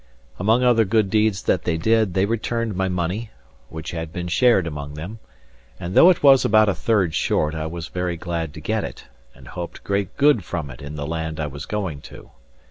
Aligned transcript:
Among 0.39 0.63
other 0.63 0.83
good 0.83 1.11
deeds 1.11 1.43
that 1.43 1.61
they 1.63 1.77
did, 1.77 2.15
they 2.15 2.25
returned 2.25 2.75
my 2.75 2.89
money, 2.89 3.29
which 3.69 3.91
had 3.91 4.11
been 4.11 4.27
shared 4.29 4.65
among 4.65 4.95
them; 4.95 5.19
and 5.79 5.93
though 5.93 6.09
it 6.09 6.23
was 6.23 6.43
about 6.43 6.67
a 6.69 6.73
third 6.73 7.13
short, 7.13 7.53
I 7.53 7.67
was 7.67 7.87
very 7.87 8.17
glad 8.17 8.51
to 8.55 8.61
get 8.61 8.83
it, 8.83 9.03
and 9.35 9.49
hoped 9.49 9.83
great 9.83 10.17
good 10.17 10.43
from 10.43 10.71
it 10.71 10.81
in 10.81 10.95
the 10.95 11.05
land 11.05 11.39
I 11.39 11.45
was 11.45 11.67
going 11.67 12.01
to. 12.09 12.31